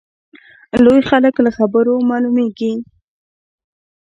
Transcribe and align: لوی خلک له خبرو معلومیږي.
لوی 0.83 1.01
خلک 1.09 1.35
له 1.45 1.51
خبرو 1.57 1.93
معلومیږي. 2.09 2.73